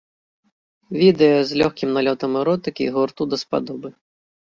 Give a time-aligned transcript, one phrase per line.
[1.01, 3.93] Відэа з лёгкім налётам эротыкі гурту даспадобы.